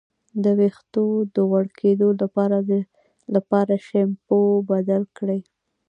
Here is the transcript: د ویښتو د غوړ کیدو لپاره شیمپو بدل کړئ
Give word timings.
د 0.43 0.45
ویښتو 0.59 1.05
د 1.33 1.35
غوړ 1.49 1.65
کیدو 1.79 2.07
لپاره 3.53 3.73
شیمپو 3.87 4.39
بدل 4.71 5.01
کړئ 5.17 5.41